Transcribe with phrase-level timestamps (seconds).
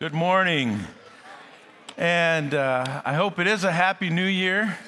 [0.00, 0.78] Good morning.
[1.96, 4.78] And uh, I hope it is a happy new year.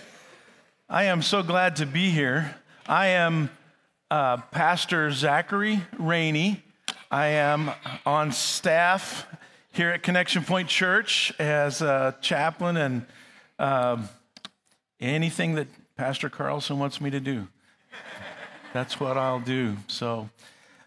[0.89, 2.55] I am so glad to be here.
[2.87, 3.51] I am
[4.09, 6.63] uh, Pastor Zachary Rainey.
[7.11, 7.73] I am
[8.07, 9.27] on staff
[9.73, 13.05] here at Connection Point Church as a chaplain and
[13.59, 14.01] uh,
[15.01, 15.67] anything that
[15.97, 17.49] Pastor Carlson wants me to do.
[18.73, 19.77] That's what I'll do.
[19.89, 20.31] So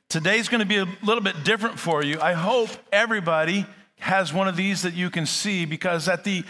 [0.08, 2.22] today's going to be a little bit different for you.
[2.22, 3.66] I hope everybody
[4.04, 6.44] has one of these that you can see because at the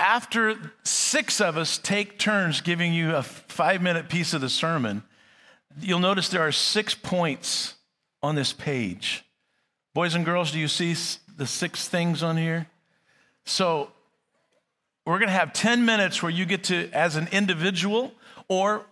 [0.00, 5.04] after six of us take turns giving you a five minute piece of the sermon,
[5.80, 7.74] you'll notice there are six points
[8.20, 9.24] on this page.
[9.94, 10.96] Boys and girls, do you see
[11.36, 12.66] the six things on here?
[13.44, 13.92] So
[15.06, 18.12] we're going to have 10 minutes where you get to, as an individual
[18.48, 18.84] or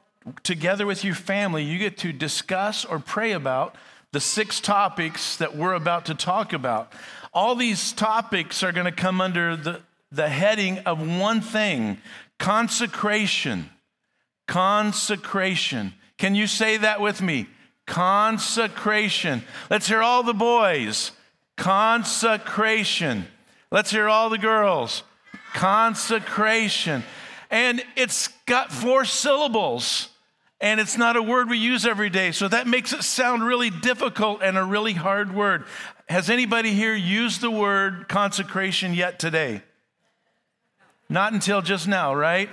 [0.45, 3.75] together with your family, you get to discuss or pray about
[4.17, 6.91] the six topics that we're about to talk about.
[7.35, 11.99] All these topics are going to come under the, the heading of one thing
[12.39, 13.69] consecration.
[14.49, 15.93] Consecration.
[16.17, 17.47] Can you say that with me?
[17.87, 19.43] Consecration.
[19.69, 21.11] Let's hear all the boys.
[21.59, 23.27] Consecration.
[23.71, 25.03] Let's hear all the girls.
[25.53, 27.05] Consecration.
[27.51, 30.09] And it's got four syllables
[30.61, 32.33] and it's not a word we use every day.
[32.33, 35.65] So that makes it sound really difficult and a really hard word.
[36.09, 39.63] Has anybody here used the word consecration yet today?
[41.09, 42.49] Not until just now, right?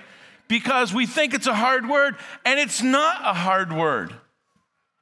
[0.47, 2.15] Because we think it's a hard word,
[2.45, 4.13] and it's not a hard word.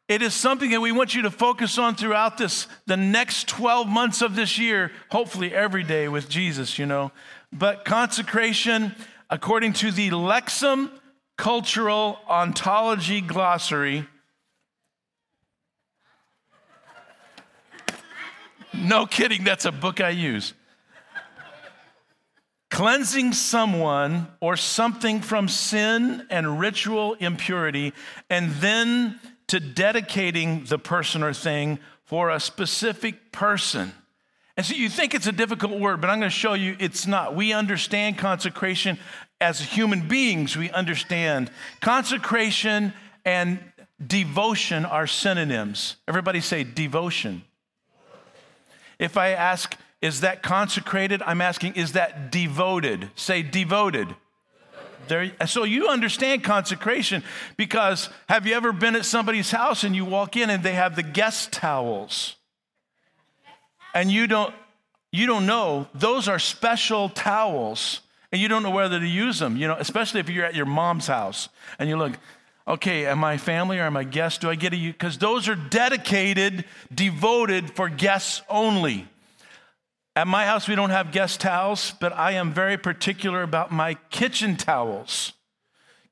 [0.07, 3.87] It is something that we want you to focus on throughout this, the next 12
[3.87, 7.11] months of this year, hopefully every day with Jesus, you know.
[7.51, 8.93] But consecration,
[9.29, 10.91] according to the Lexham
[11.37, 14.07] Cultural Ontology Glossary.
[18.73, 20.53] No kidding, that's a book I use.
[22.69, 27.93] Cleansing someone or something from sin and ritual impurity,
[28.29, 33.91] and then to dedicating the person or thing for a specific person.
[34.55, 37.07] And so you think it's a difficult word, but I'm going to show you it's
[37.07, 37.35] not.
[37.35, 38.97] We understand consecration
[39.41, 41.49] as human beings, we understand
[41.81, 42.93] consecration
[43.25, 43.59] and
[44.05, 45.97] devotion are synonyms.
[46.07, 47.43] Everybody say devotion.
[48.99, 51.21] If I ask, is that consecrated?
[51.23, 53.09] I'm asking, is that devoted?
[53.15, 54.15] Say devoted.
[55.07, 57.23] There, so you understand consecration
[57.57, 60.95] because have you ever been at somebody's house and you walk in and they have
[60.95, 62.35] the guest towels?
[63.93, 64.53] And you don't
[65.11, 67.99] you don't know those are special towels
[68.31, 70.65] and you don't know whether to use them, you know, especially if you're at your
[70.65, 71.49] mom's house
[71.79, 72.13] and you look,
[72.67, 74.41] okay, am I family or am I guest?
[74.41, 79.07] Do I get a, because those are dedicated, devoted for guests only.
[80.15, 83.95] At my house, we don't have guest towels, but I am very particular about my
[84.09, 85.33] kitchen towels.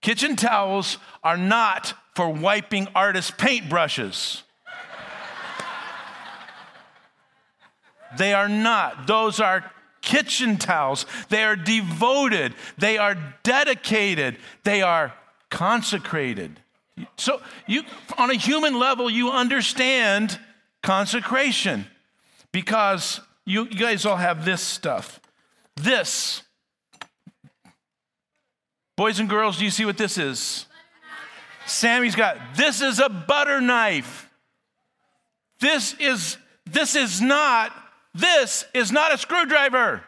[0.02, 4.44] Kitchen towels are not for wiping artist paintbrushes.
[8.18, 9.06] they are not.
[9.08, 9.70] Those are
[10.02, 11.06] kitchen towels.
[11.30, 15.14] They are devoted, they are dedicated, they are
[15.50, 16.60] consecrated.
[17.18, 17.84] So, you,
[18.18, 20.38] on a human level, you understand
[20.84, 21.86] consecration
[22.52, 25.20] because you, you guys all have this stuff.
[25.76, 26.44] This.
[28.98, 30.66] Boys and girls, do you see what this is?
[31.66, 34.30] Sammy's got this is a butter knife.
[35.60, 37.72] This is this is not
[38.14, 40.04] this is not a screwdriver.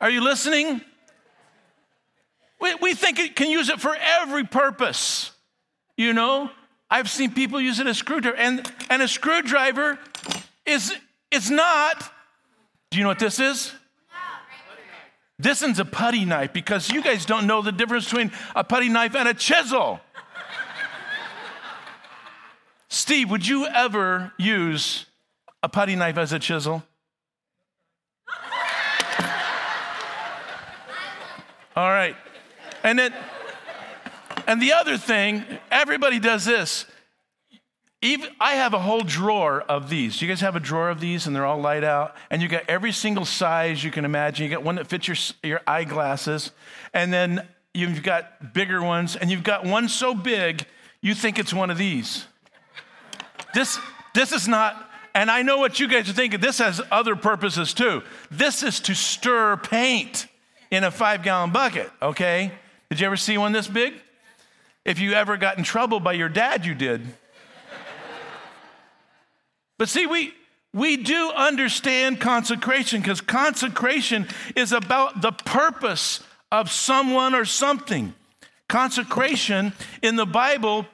[0.00, 0.80] Are you listening?
[2.60, 5.32] We, we think it can use it for every purpose.
[5.96, 6.50] You know,
[6.90, 9.98] I've seen people use it as a screwdriver, and, and a screwdriver
[10.66, 10.94] is,
[11.30, 12.12] is not.
[12.90, 13.72] Do you know what this is?
[15.38, 18.90] This is a putty knife because you guys don't know the difference between a putty
[18.90, 20.00] knife and a chisel.
[22.90, 25.06] Steve, would you ever use
[25.62, 26.82] a putty knife as a chisel?
[31.76, 32.16] All right.
[32.82, 33.14] And then,
[34.46, 36.84] and the other thing, everybody does this.
[38.02, 40.20] Even, I have a whole drawer of these.
[40.20, 42.16] You guys have a drawer of these and they're all light out.
[42.28, 44.44] And you got every single size you can imagine.
[44.44, 46.50] You got one that fits your, your eyeglasses.
[46.92, 49.14] And then you've got bigger ones.
[49.14, 50.66] And you've got one so big,
[51.02, 52.26] you think it's one of these.
[53.54, 53.78] This,
[54.14, 57.74] this is not, and I know what you guys are thinking, this has other purposes
[57.74, 58.02] too.
[58.30, 60.26] This is to stir paint
[60.70, 62.52] in a five gallon bucket, okay?
[62.88, 63.94] Did you ever see one this big?
[64.84, 67.02] If you ever got in trouble by your dad, you did.
[69.78, 70.32] but see, we,
[70.72, 74.26] we do understand consecration because consecration
[74.56, 76.20] is about the purpose
[76.50, 78.14] of someone or something.
[78.68, 80.86] Consecration in the Bible,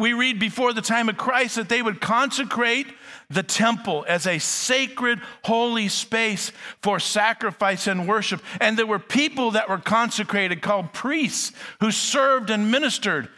[0.00, 2.86] we read before the time of Christ that they would consecrate
[3.28, 6.52] the temple as a sacred, holy space
[6.82, 8.42] for sacrifice and worship.
[8.60, 13.28] And there were people that were consecrated called priests who served and ministered.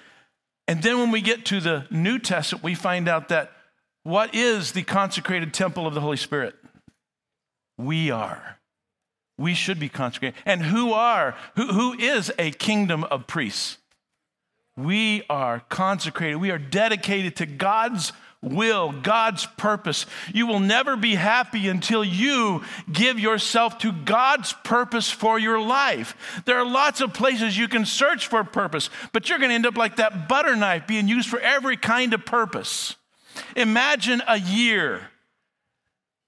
[0.67, 3.53] And then when we get to the New Testament, we find out that
[4.05, 6.55] what is the consecrated temple of the Holy Spirit?
[7.79, 8.59] We are.
[9.39, 10.39] We should be consecrated.
[10.45, 11.37] And who are?
[11.57, 13.79] Who, who is a kingdom of priests?
[14.77, 16.37] We are consecrated.
[16.37, 20.05] We are dedicated to God's will, God's purpose.
[20.35, 26.43] You will never be happy until you give yourself to God's purpose for your life.
[26.45, 29.67] There are lots of places you can search for purpose, but you're going to end
[29.67, 32.97] up like that butter knife being used for every kind of purpose.
[33.55, 35.09] Imagine a year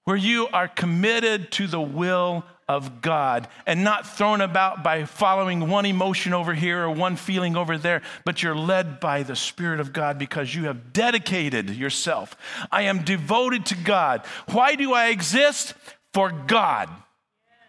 [0.05, 5.69] where you are committed to the will of God and not thrown about by following
[5.69, 9.79] one emotion over here or one feeling over there, but you're led by the Spirit
[9.79, 12.35] of God because you have dedicated yourself.
[12.71, 14.25] I am devoted to God.
[14.51, 15.73] Why do I exist?
[16.13, 16.89] For God,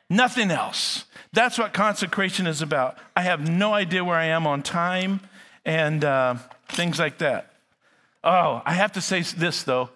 [0.08, 1.04] nothing else.
[1.32, 2.96] That's what consecration is about.
[3.16, 5.20] I have no idea where I am on time
[5.64, 6.37] and uh,
[6.69, 7.52] things like that.
[8.22, 9.90] Oh, I have to say this though.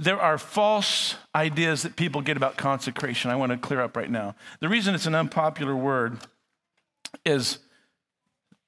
[0.00, 3.32] There are false ideas that people get about consecration.
[3.32, 4.36] I want to clear up right now.
[4.60, 6.18] The reason it's an unpopular word
[7.24, 7.58] is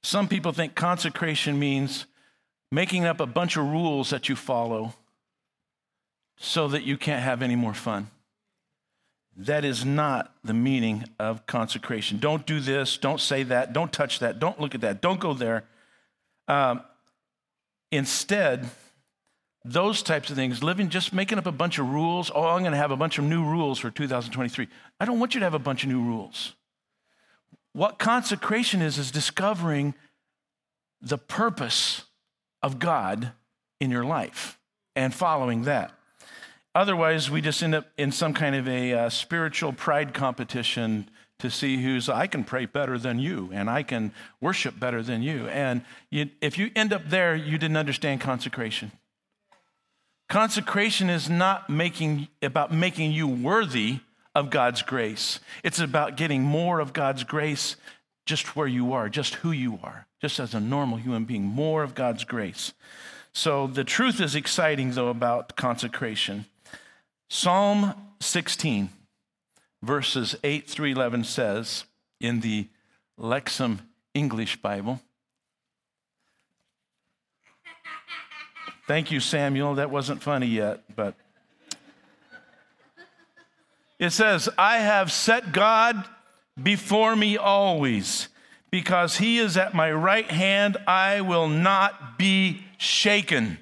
[0.02, 2.06] some people think consecration means
[2.72, 4.94] making up a bunch of rules that you follow
[6.36, 8.10] so that you can't have any more fun.
[9.36, 12.18] That is not the meaning of consecration.
[12.18, 15.32] Don't do this, don't say that, don't touch that, don't look at that, don't go
[15.32, 15.62] there.
[16.48, 16.82] Um,
[17.92, 18.68] instead,
[19.64, 22.30] those types of things, living just making up a bunch of rules.
[22.34, 24.68] Oh, I'm going to have a bunch of new rules for 2023.
[24.98, 26.54] I don't want you to have a bunch of new rules.
[27.72, 29.94] What consecration is, is discovering
[31.00, 32.04] the purpose
[32.62, 33.32] of God
[33.80, 34.58] in your life
[34.96, 35.92] and following that.
[36.74, 41.08] Otherwise, we just end up in some kind of a uh, spiritual pride competition
[41.38, 45.22] to see who's, I can pray better than you and I can worship better than
[45.22, 45.48] you.
[45.48, 48.92] And you, if you end up there, you didn't understand consecration.
[50.30, 53.98] Consecration is not making, about making you worthy
[54.32, 55.40] of God's grace.
[55.64, 57.74] It's about getting more of God's grace
[58.26, 61.82] just where you are, just who you are, just as a normal human being, more
[61.82, 62.72] of God's grace.
[63.32, 66.46] So the truth is exciting, though, about consecration.
[67.28, 68.88] Psalm 16,
[69.82, 71.86] verses 8 through 11 says
[72.20, 72.68] in the
[73.18, 73.80] Lexham
[74.14, 75.00] English Bible,
[78.90, 79.76] Thank you, Samuel.
[79.76, 81.14] That wasn't funny yet, but
[84.00, 86.04] it says, I have set God
[86.60, 88.26] before me always.
[88.72, 93.58] Because he is at my right hand, I will not be shaken.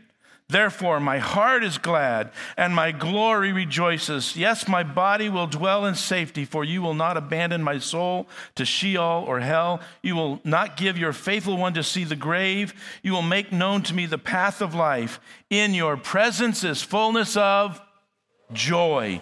[0.50, 4.34] Therefore, my heart is glad and my glory rejoices.
[4.34, 8.64] Yes, my body will dwell in safety, for you will not abandon my soul to
[8.64, 9.80] Sheol or hell.
[10.02, 12.72] You will not give your faithful one to see the grave.
[13.02, 15.20] You will make known to me the path of life.
[15.50, 17.78] In your presence is fullness of
[18.54, 19.20] joy,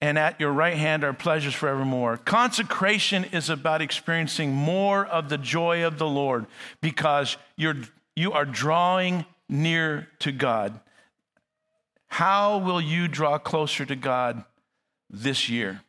[0.00, 2.18] and at your right hand are pleasures forevermore.
[2.18, 6.46] Consecration is about experiencing more of the joy of the Lord
[6.80, 7.78] because you're,
[8.14, 10.80] you are drawing near to God.
[12.08, 14.44] How will you draw closer to God
[15.10, 15.82] this year?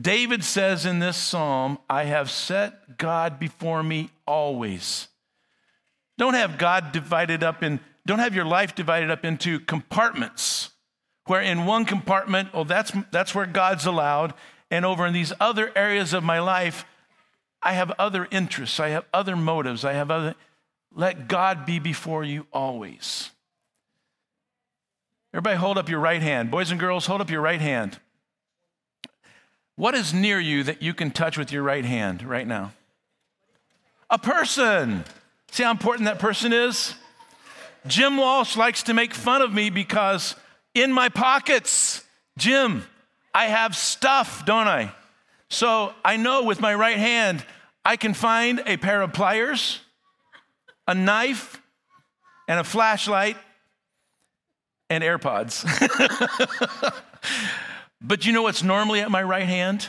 [0.00, 5.08] David says in this psalm, I have set God before me always.
[6.16, 10.70] Don't have God divided up in, don't have your life divided up into compartments,
[11.26, 14.34] where in one compartment, oh, that's, that's where God's allowed.
[14.70, 16.84] And over in these other areas of my life,
[17.62, 20.34] I have other interests, I have other motives, I have other.
[20.94, 23.30] Let God be before you always.
[25.32, 26.50] Everybody, hold up your right hand.
[26.50, 27.98] Boys and girls, hold up your right hand.
[29.76, 32.72] What is near you that you can touch with your right hand right now?
[34.10, 35.04] A person.
[35.52, 36.94] See how important that person is?
[37.86, 40.34] Jim Walsh likes to make fun of me because
[40.74, 42.04] in my pockets,
[42.36, 42.84] Jim,
[43.32, 44.92] I have stuff, don't I?
[45.48, 47.44] So I know with my right hand,
[47.84, 49.80] I can find a pair of pliers
[50.90, 51.62] a knife,
[52.48, 53.36] and a flashlight
[54.90, 55.64] and AirPods.
[58.02, 59.88] but you know what's normally at my right hand?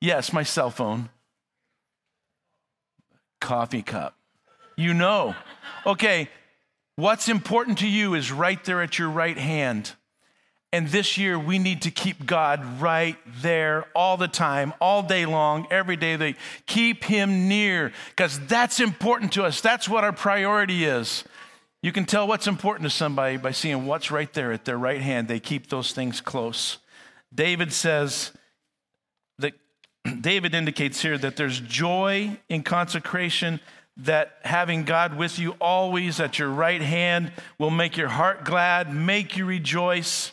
[0.00, 1.10] Yes, my cell phone.
[3.42, 4.16] Coffee cup.
[4.74, 5.34] You know.
[5.84, 6.30] Okay,
[6.96, 9.92] what's important to you is right there at your right hand.
[10.72, 15.24] And this year, we need to keep God right there all the time, all day
[15.24, 16.16] long, every day.
[16.16, 16.34] They
[16.66, 19.60] keep Him near because that's important to us.
[19.60, 21.24] That's what our priority is.
[21.82, 25.00] You can tell what's important to somebody by seeing what's right there at their right
[25.00, 25.28] hand.
[25.28, 26.78] They keep those things close.
[27.32, 28.32] David says
[29.38, 29.54] that
[30.20, 33.60] David indicates here that there's joy in consecration,
[33.98, 38.92] that having God with you always at your right hand will make your heart glad,
[38.92, 40.32] make you rejoice.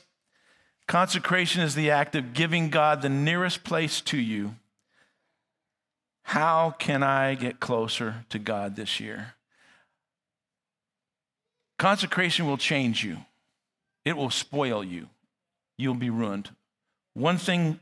[0.87, 4.55] Consecration is the act of giving God the nearest place to you.
[6.23, 9.35] How can I get closer to God this year?
[11.77, 13.17] Consecration will change you,
[14.05, 15.07] it will spoil you.
[15.77, 16.51] You'll be ruined.
[17.13, 17.79] One thing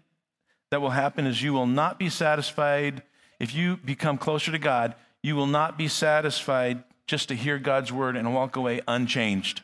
[0.70, 3.04] that will happen is you will not be satisfied.
[3.40, 7.92] If you become closer to God, you will not be satisfied just to hear God's
[7.92, 9.62] word and walk away unchanged.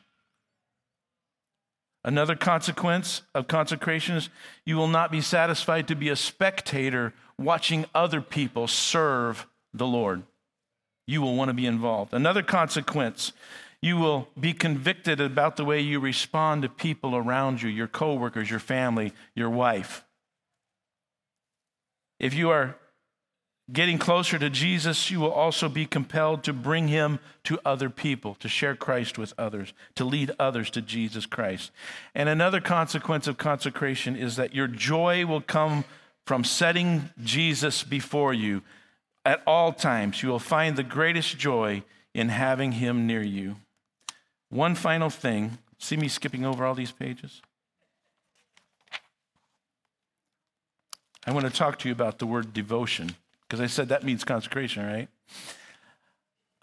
[2.07, 4.29] Another consequence of consecration is
[4.65, 10.23] you will not be satisfied to be a spectator watching other people serve the Lord.
[11.05, 12.13] You will want to be involved.
[12.13, 13.33] Another consequence,
[13.81, 18.49] you will be convicted about the way you respond to people around you, your coworkers,
[18.49, 20.05] your family, your wife.
[22.21, 22.77] If you are
[23.71, 28.35] getting closer to Jesus, you will also be compelled to bring him to other people,
[28.35, 31.71] to share Christ with others, to lead others to Jesus Christ.
[32.15, 35.83] And another consequence of consecration is that your joy will come
[36.25, 38.61] from setting Jesus before you
[39.25, 40.23] at all times.
[40.23, 41.83] You will find the greatest joy
[42.13, 43.57] in having him near you.
[44.49, 45.57] One final thing.
[45.77, 47.41] See me skipping over all these pages?
[51.25, 53.15] I want to talk to you about the word devotion
[53.47, 55.07] because I said that means consecration, right?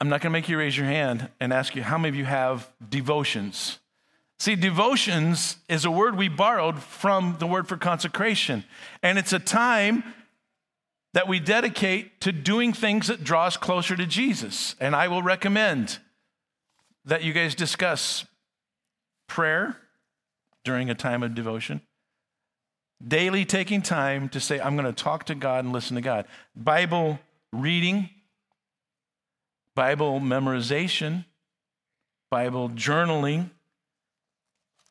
[0.00, 2.14] I'm not going to make you raise your hand and ask you how many of
[2.14, 3.78] you have devotions.
[4.38, 8.64] See, devotions is a word we borrowed from the word for consecration,
[9.02, 10.02] and it's a time
[11.14, 14.74] that we dedicate to doing things that draw us closer to Jesus.
[14.80, 15.98] And I will recommend
[17.04, 18.26] that you guys discuss
[19.28, 19.76] prayer
[20.64, 21.80] during a time of devotion
[23.06, 26.26] Daily taking time to say, I'm going to talk to God and listen to God.
[26.56, 27.18] Bible
[27.52, 28.08] reading,
[29.74, 31.24] Bible memorization,
[32.30, 33.50] Bible journaling.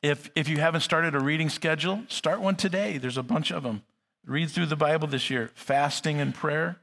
[0.01, 2.97] If, if you haven't started a reading schedule, start one today.
[2.97, 3.83] There's a bunch of them.
[4.25, 5.49] Read through the Bible this year.
[5.55, 6.77] Fasting and prayer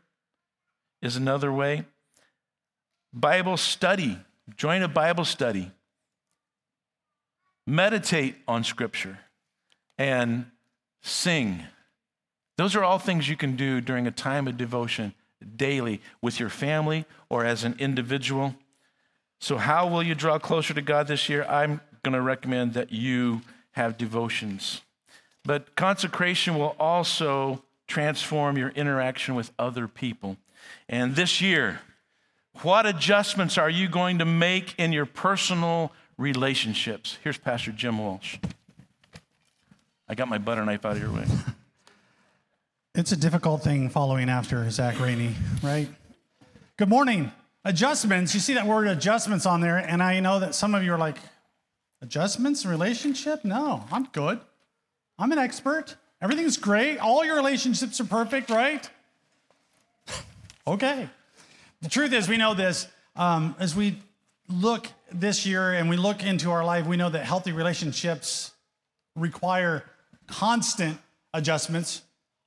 [1.02, 1.84] is another way.
[3.12, 4.18] Bible study.
[4.56, 5.70] Join a Bible study.
[7.66, 9.20] Meditate on Scripture.
[9.96, 10.46] And
[11.02, 11.64] sing.
[12.57, 15.14] Those are all things you can do during a time of devotion
[15.57, 18.54] daily with your family or as an individual.
[19.38, 21.45] So, how will you draw closer to God this year?
[21.45, 23.40] I'm going to recommend that you
[23.73, 24.83] have devotions.
[25.45, 30.37] But consecration will also transform your interaction with other people.
[30.88, 31.80] And this year,
[32.62, 37.19] what adjustments are you going to make in your personal relationships?
[37.23, 38.37] Here's Pastor Jim Walsh.
[40.10, 41.24] I got my butter knife out of your way.
[42.92, 45.88] It's a difficult thing following after Zach Rainey, right?
[46.76, 47.30] Good morning.
[47.64, 48.34] Adjustments.
[48.34, 50.98] You see that word adjustments on there, and I know that some of you are
[50.98, 51.16] like,
[52.02, 53.44] adjustments, relationship?
[53.44, 54.40] No, I'm good.
[55.20, 55.94] I'm an expert.
[56.20, 56.98] Everything's great.
[56.98, 58.90] All your relationships are perfect, right?
[60.66, 61.08] okay.
[61.80, 62.88] The truth is, we know this.
[63.14, 64.02] Um, as we
[64.48, 68.50] look this year and we look into our life, we know that healthy relationships
[69.14, 69.84] require
[70.30, 70.99] constant
[71.34, 72.02] adjustments,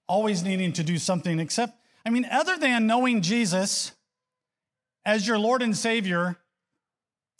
[0.07, 3.91] always needing to do something, except, I mean, other than knowing Jesus
[5.05, 6.37] as your Lord and Savior,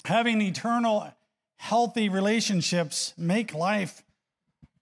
[0.05, 1.12] having eternal,
[1.55, 4.03] healthy relationships make life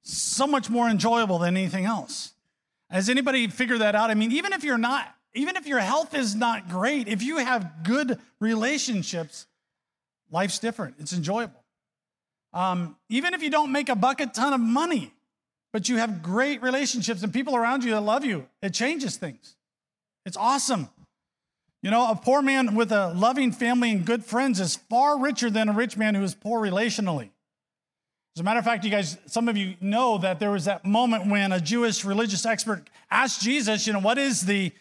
[0.01, 2.33] so much more enjoyable than anything else.
[2.89, 4.09] Has anybody figured that out?
[4.09, 7.37] I mean, even if you're not, even if your health is not great, if you
[7.37, 9.45] have good relationships,
[10.29, 10.95] life's different.
[10.99, 11.63] It's enjoyable.
[12.53, 15.13] Um, even if you don't make a bucket ton of money,
[15.73, 19.55] but you have great relationships and people around you that love you, it changes things.
[20.25, 20.89] It's awesome.
[21.81, 25.49] You know, a poor man with a loving family and good friends is far richer
[25.49, 27.29] than a rich man who is poor relationally.
[28.35, 30.85] As a matter of fact, you guys, some of you know that there was that
[30.85, 34.71] moment when a Jewish religious expert asked Jesus, you know, what is the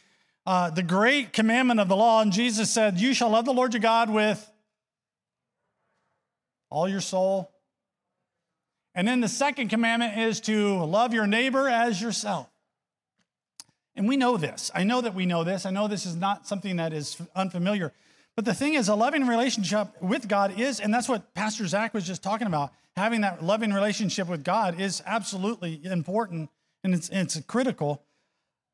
[0.47, 2.23] uh, the great commandment of the law?
[2.23, 4.50] And Jesus said, "You shall love the Lord your God with
[6.70, 7.50] all your soul,
[8.94, 12.49] and then the second commandment is to love your neighbor as yourself.
[13.94, 14.70] And we know this.
[14.75, 15.66] I know that we know this.
[15.66, 17.92] I know this is not something that is unfamiliar.
[18.37, 21.92] But the thing is, a loving relationship with God is, and that's what Pastor Zach
[21.92, 26.50] was just talking about, having that loving relationship with God is absolutely important
[26.82, 28.02] and it's, it's critical.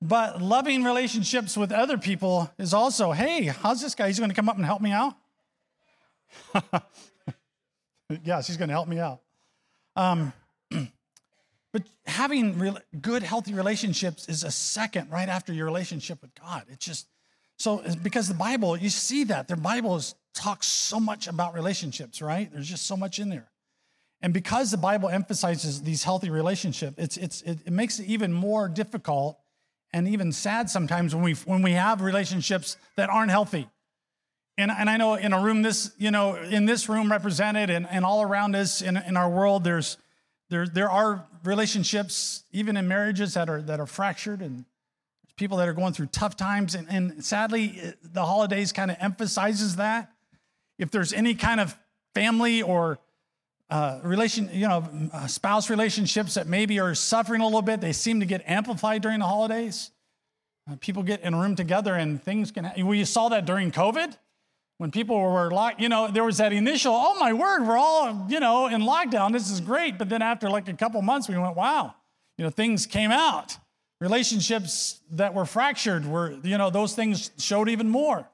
[0.01, 4.09] But loving relationships with other people is also, hey, how's this guy?
[4.09, 5.15] He's going to come up and help me out?
[8.23, 9.21] yeah, he's going to help me out.
[9.97, 10.33] Um,
[11.73, 16.65] but having re- good, healthy relationships is a second right after your relationship with God.
[16.69, 17.07] It's just
[17.59, 20.01] so because the Bible, you see that the Bible
[20.35, 22.53] talks so much about relationships, right?
[22.53, 23.49] There's just so much in there.
[24.21, 28.33] And because the Bible emphasizes these healthy relationships, it's, it's, it, it makes it even
[28.33, 29.39] more difficult
[29.93, 33.69] and even sad sometimes when we, when we have relationships that aren't healthy.
[34.59, 37.87] And, and I know in a room this, you know, in this room represented and,
[37.91, 39.99] and all around us in, in our world, there's,
[40.49, 44.65] there, there are relationships, even in marriages that are, that are fractured and
[45.37, 46.75] people that are going through tough times.
[46.75, 50.11] And, and sadly, the holidays kind of emphasizes that.
[50.79, 51.77] If there's any kind of
[52.15, 52.99] family or
[53.69, 57.93] uh, relation, you know, uh, spouse relationships that maybe are suffering a little bit, they
[57.93, 59.91] seem to get amplified during the holidays.
[60.71, 63.71] Uh, people get in a room together and things can, well, you saw that during
[63.71, 64.17] COVID
[64.79, 68.27] when people were locked, you know, there was that initial, oh my word, we're all,
[68.29, 69.33] you know, in lockdown.
[69.33, 69.97] This is great.
[69.99, 71.95] But then after like a couple months, we went, wow,
[72.37, 73.57] you know, things came out.
[74.01, 78.29] Relationships that were fractured were, you know, those things showed even more.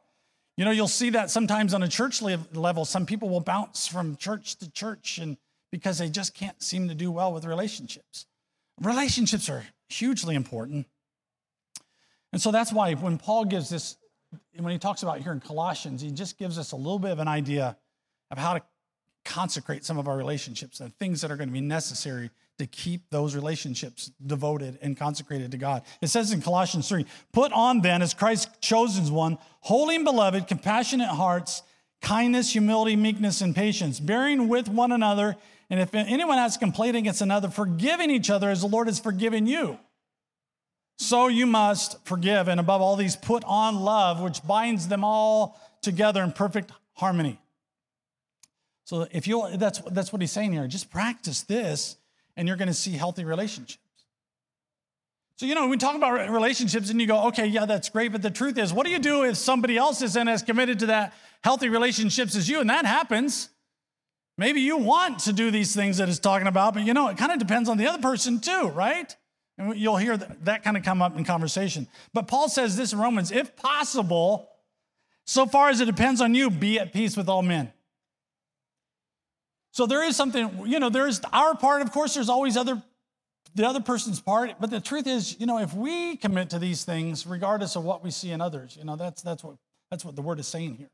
[0.56, 2.84] You know, you'll see that sometimes on a church level.
[2.84, 5.36] Some people will bounce from church to church and
[5.70, 8.26] because they just can't seem to do well with relationships.
[8.80, 10.86] Relationships are hugely important.
[12.32, 13.96] And so that's why when Paul gives this,
[14.56, 17.18] when he talks about here in Colossians, he just gives us a little bit of
[17.18, 17.76] an idea
[18.30, 18.62] of how to
[19.24, 23.08] consecrate some of our relationships and things that are going to be necessary to keep
[23.10, 25.82] those relationships devoted and consecrated to God.
[26.00, 30.46] It says in Colossians 3 Put on then, as Christ's chosen one, holy and beloved,
[30.48, 31.62] compassionate hearts,
[32.00, 35.36] kindness, humility, meekness, and patience, bearing with one another.
[35.70, 39.46] And if anyone has complaint against another, forgiving each other as the Lord has forgiven
[39.46, 39.78] you.
[41.02, 42.46] So you must forgive.
[42.46, 47.40] And above all these, put on love, which binds them all together in perfect harmony.
[48.84, 50.66] So if you that's that's what he's saying here.
[50.68, 51.96] Just practice this
[52.36, 53.78] and you're going to see healthy relationships.
[55.36, 58.12] So, you know, we talk about relationships and you go, okay, yeah, that's great.
[58.12, 60.86] But the truth is, what do you do if somebody else isn't as committed to
[60.86, 62.60] that healthy relationships as you?
[62.60, 63.48] And that happens.
[64.38, 67.16] Maybe you want to do these things that it's talking about, but you know, it
[67.16, 69.16] kind of depends on the other person too, right?
[69.58, 71.86] And you'll hear that, that kind of come up in conversation.
[72.12, 74.48] But Paul says this in Romans if possible,
[75.26, 77.72] so far as it depends on you, be at peace with all men.
[79.72, 82.82] So there is something, you know, there's our part, of course, there's always other
[83.54, 84.52] the other person's part.
[84.60, 88.02] But the truth is, you know, if we commit to these things, regardless of what
[88.02, 89.56] we see in others, you know, that's that's what
[89.90, 90.90] that's what the word is saying here.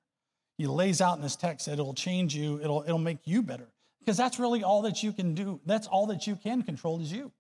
[0.56, 3.68] He lays out in this text that it'll change you, it'll it'll make you better.
[4.00, 5.60] Because that's really all that you can do.
[5.66, 7.30] That's all that you can control is you.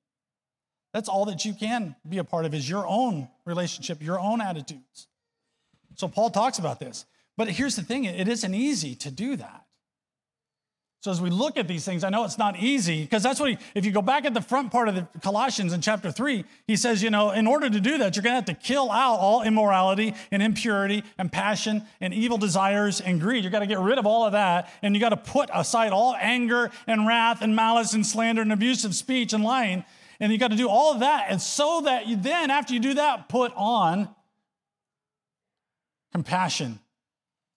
[0.98, 4.40] That's all that you can be a part of is your own relationship, your own
[4.40, 5.06] attitudes.
[5.94, 7.04] So Paul talks about this.
[7.36, 9.64] But here's the thing, it isn't easy to do that.
[10.98, 13.50] So as we look at these things, I know it's not easy because that's what
[13.50, 16.44] he, if you go back at the front part of the Colossians in chapter three,
[16.66, 18.90] he says, you know, in order to do that, you're going to have to kill
[18.90, 23.44] out all immorality and impurity and passion and evil desires and greed.
[23.44, 24.68] You got to get rid of all of that.
[24.82, 28.52] And you got to put aside all anger and wrath and malice and slander and
[28.52, 29.84] abusive speech and lying.
[30.20, 31.26] And you got to do all of that.
[31.28, 34.08] And so that you then, after you do that, put on
[36.12, 36.80] compassion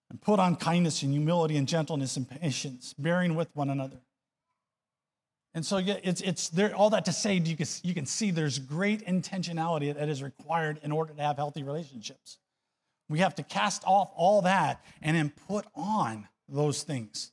[0.10, 4.02] and put on kindness and humility and gentleness and patience, bearing with one another.
[5.54, 8.58] And so it's, it's there, all that to say, you can, you can see there's
[8.60, 12.38] great intentionality that is required in order to have healthy relationships.
[13.10, 17.32] We have to cast off all that and then put on those things,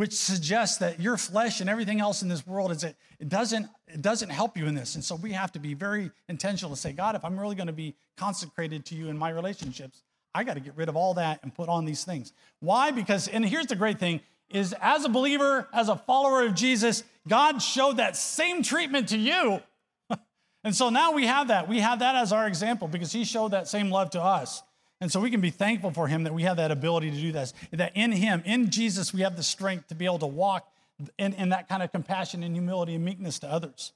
[0.00, 3.68] which suggests that your flesh and everything else in this world is it, it doesn't
[3.86, 4.94] it doesn't help you in this.
[4.94, 7.66] And so we have to be very intentional to say, God, if I'm really going
[7.66, 10.02] to be consecrated to you in my relationships,
[10.34, 12.32] I got to get rid of all that and put on these things.
[12.60, 12.92] Why?
[12.92, 17.04] Because, and here's the great thing is as a believer, as a follower of Jesus,
[17.28, 19.60] God showed that same treatment to you.
[20.64, 21.68] and so now we have that.
[21.68, 24.62] We have that as our example because he showed that same love to us.
[25.00, 27.32] And so we can be thankful for him that we have that ability to do
[27.32, 30.70] this, that in him, in Jesus, we have the strength to be able to walk
[31.18, 33.92] in, in that kind of compassion and humility and meekness to others.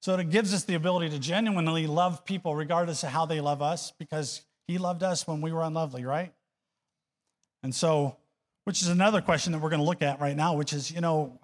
[0.00, 3.60] So it gives us the ability to genuinely love people regardless of how they love
[3.60, 6.32] us because he loved us when we were unlovely, right?
[7.62, 8.16] And so,
[8.64, 11.00] which is another question that we're going to look at right now, which is, you
[11.00, 11.40] know,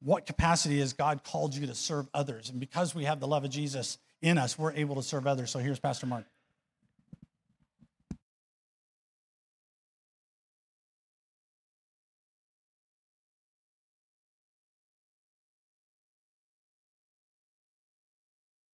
[0.00, 2.50] what capacity has God called you to serve others?
[2.50, 5.50] And because we have the love of Jesus in us, we're able to serve others.
[5.50, 6.26] So here's Pastor Mark.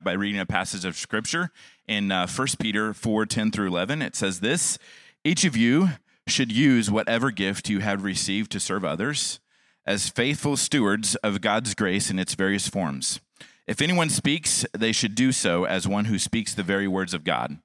[0.05, 1.51] By reading a passage of scripture
[1.87, 4.03] in uh, 1 Peter 4 10 through 11.
[4.03, 4.79] It says this
[5.25, 5.91] Each of you
[6.27, 9.41] should use whatever gift you have received to serve others
[9.85, 13.21] as faithful stewards of God's grace in its various forms.
[13.67, 17.25] If anyone speaks, they should do so as one who speaks the very words of
[17.25, 17.59] God.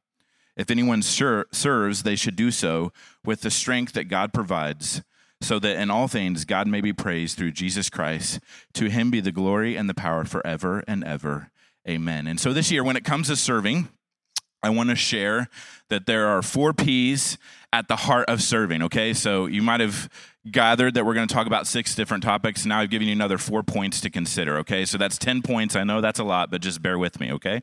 [0.56, 2.92] If anyone ser- serves, they should do so
[3.24, 5.02] with the strength that God provides
[5.42, 8.40] so that in all things God may be praised through Jesus Christ.
[8.74, 11.52] To him be the glory and the power forever and ever.
[11.88, 12.28] Amen.
[12.28, 13.88] And so this year, when it comes to serving,
[14.62, 15.50] I want to share
[15.90, 17.38] that there are four P's
[17.72, 19.14] at the heart of serving, okay?
[19.14, 20.10] So you might have
[20.50, 22.66] gathered that we're going to talk about six different topics.
[22.66, 24.84] Now I've given you another four points to consider, okay?
[24.84, 25.76] So that's 10 points.
[25.76, 27.62] I know that's a lot, but just bear with me, okay?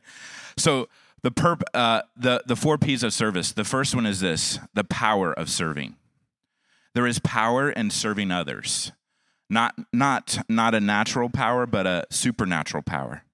[0.57, 0.87] So
[1.21, 3.51] the, perp, uh, the, the four P's of service.
[3.51, 5.97] The first one is this the power of serving.
[6.93, 8.91] There is power in serving others.
[9.49, 13.24] Not, not, not a natural power, but a supernatural power.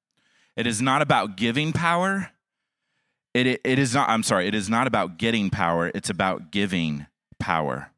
[0.61, 2.29] It is not about giving power.
[3.33, 5.91] It, it, it is not, I'm sorry, it is not about getting power.
[5.95, 7.07] It's about giving
[7.39, 7.89] power.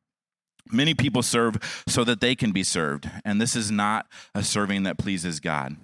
[0.71, 1.57] Many people serve
[1.89, 5.75] so that they can be served, and this is not a serving that pleases God.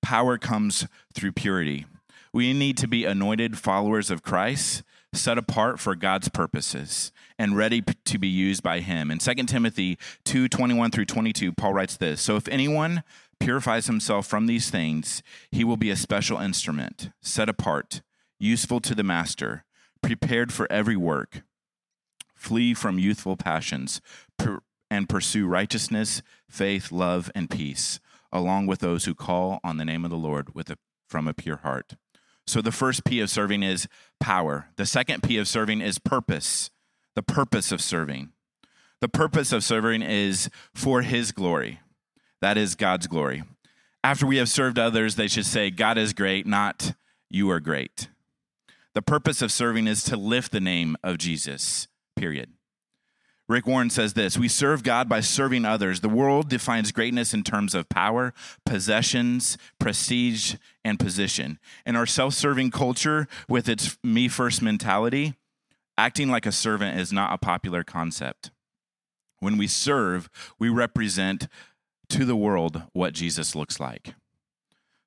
[0.00, 1.86] Power comes through purity.
[2.32, 7.82] We need to be anointed followers of Christ set apart for God's purposes and ready
[8.04, 9.10] to be used by him.
[9.10, 13.02] In 2 Timothy 2 21 through 22, Paul writes this So if anyone
[13.40, 18.02] purifies himself from these things, he will be a special instrument, set apart,
[18.38, 19.64] useful to the master,
[20.02, 21.42] prepared for every work.
[22.34, 24.00] Flee from youthful passions
[24.90, 28.00] and pursue righteousness, faith, love, and peace,
[28.32, 31.34] along with those who call on the name of the Lord with a, from a
[31.34, 31.96] pure heart.
[32.46, 33.86] So the first P of serving is
[34.18, 34.68] power.
[34.76, 36.70] The second P of serving is purpose,
[37.14, 38.32] the purpose of serving.
[39.00, 41.80] The purpose of serving is for his glory.
[42.40, 43.42] That is God's glory.
[44.02, 46.94] After we have served others, they should say, God is great, not
[47.28, 48.08] you are great.
[48.94, 52.50] The purpose of serving is to lift the name of Jesus, period.
[53.50, 56.00] Rick Warren says this We serve God by serving others.
[56.00, 58.32] The world defines greatness in terms of power,
[58.64, 61.58] possessions, prestige, and position.
[61.84, 65.34] In our self serving culture, with its me first mentality,
[65.98, 68.52] acting like a servant is not a popular concept.
[69.40, 71.48] When we serve, we represent
[72.10, 74.14] to the world what Jesus looks like.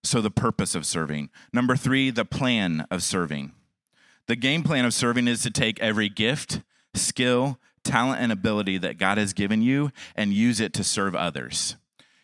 [0.04, 1.30] So, the purpose of serving.
[1.54, 3.54] Number three, the plan of serving.
[4.28, 6.62] The game plan of serving is to take every gift,
[6.94, 11.76] skill, talent and ability that God has given you and use it to serve others.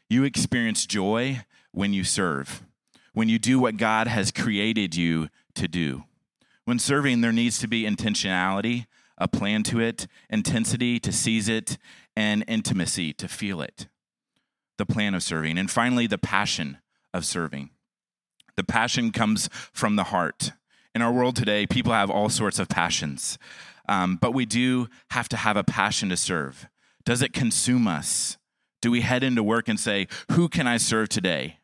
[0.10, 2.64] You experience joy when you serve,
[3.14, 6.06] when you do what God has created you to do.
[6.66, 8.86] When serving, there needs to be intentionality,
[9.18, 11.78] a plan to it, intensity to seize it,
[12.16, 13.88] and intimacy to feel it.
[14.80, 15.60] The plan of serving.
[15.60, 16.80] And finally, the passion
[17.14, 17.70] of serving.
[18.56, 20.54] The passion comes from the heart.
[20.96, 23.38] In our world today, people have all sorts of passions.
[23.88, 26.68] Um, but we do have to have a passion to serve.
[27.06, 28.38] Does it consume us?
[28.82, 31.58] Do we head into work and say, Who can I serve today?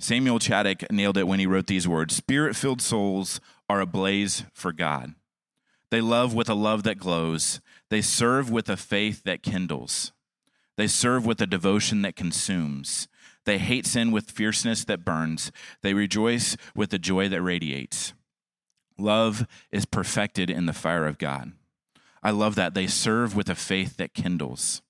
[0.00, 4.72] Samuel Chadwick nailed it when he wrote these words Spirit filled souls are ablaze for
[4.72, 5.14] God.
[5.90, 10.12] They love with a love that glows, they serve with a faith that kindles,
[10.82, 13.06] they serve with a devotion that consumes.
[13.44, 15.52] They hate sin with fierceness that burns.
[15.80, 18.14] They rejoice with a joy that radiates.
[18.98, 21.52] Love is perfected in the fire of God.
[22.20, 22.74] I love that.
[22.74, 24.82] They serve with a faith that kindles.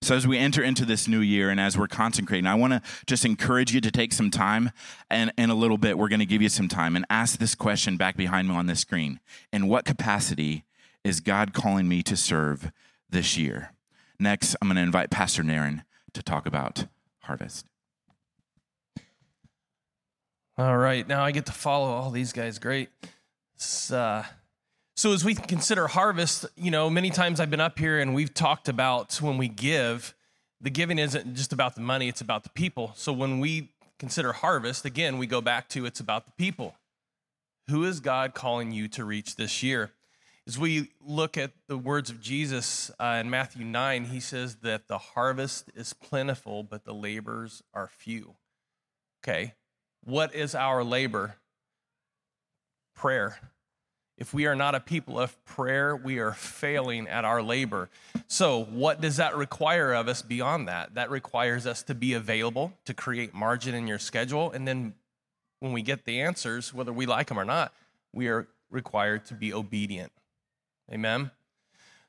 [0.00, 2.82] So, as we enter into this new year and as we're consecrating, I want to
[3.08, 4.70] just encourage you to take some time.
[5.10, 7.56] And in a little bit, we're going to give you some time and ask this
[7.56, 9.18] question back behind me on the screen
[9.52, 10.62] In what capacity
[11.02, 12.70] is God calling me to serve
[13.10, 13.72] this year?
[14.18, 16.86] Next, I'm going to invite Pastor Naren to talk about
[17.20, 17.66] harvest.
[20.58, 21.06] All right.
[21.06, 22.58] Now I get to follow all these guys.
[22.58, 22.88] Great.
[23.90, 24.22] Uh,
[24.96, 28.32] so as we consider harvest, you know, many times I've been up here and we've
[28.32, 30.14] talked about when we give,
[30.62, 32.92] the giving isn't just about the money, it's about the people.
[32.96, 36.74] So when we consider harvest, again, we go back to it's about the people.
[37.68, 39.90] Who is God calling you to reach this year?
[40.46, 44.86] As we look at the words of Jesus uh, in Matthew 9, he says that
[44.86, 48.34] the harvest is plentiful, but the laborers are few.
[49.24, 49.54] Okay,
[50.04, 51.36] what is our labor?
[52.96, 53.38] prayer.
[54.18, 57.90] If we are not a people of prayer, we are failing at our labor.
[58.26, 60.94] So, what does that require of us beyond that?
[60.94, 64.50] That requires us to be available, to create margin in your schedule.
[64.50, 64.94] And then
[65.60, 67.74] when we get the answers, whether we like them or not,
[68.14, 70.10] we are required to be obedient.
[70.92, 71.30] Amen?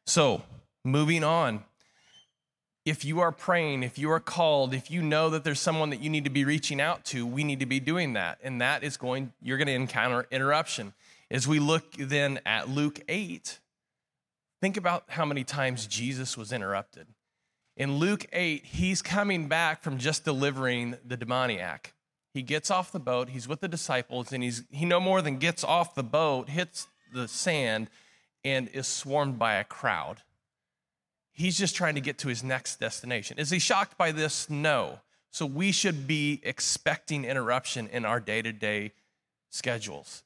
[0.05, 0.43] So,
[0.83, 1.63] moving on.
[2.87, 6.01] if you are praying, if you are called, if you know that there's someone that
[6.01, 8.39] you need to be reaching out to, we need to be doing that.
[8.41, 10.93] And that is going, you're going to encounter interruption.
[11.29, 13.59] As we look then at Luke 8,
[14.61, 17.07] think about how many times Jesus was interrupted.
[17.75, 21.93] In Luke 8, he's coming back from just delivering the demoniac.
[22.33, 25.39] He gets off the boat, he's with the disciples, and he's he no more than
[25.39, 27.89] gets off the boat, hits the sand,
[28.47, 30.21] and is swarmed by a crowd.
[31.33, 33.38] He's just trying to get to his next destination.
[33.38, 34.49] Is he shocked by this?
[34.49, 35.01] No.
[35.31, 38.93] So we should be expecting interruption in our day to day
[39.49, 40.23] schedules.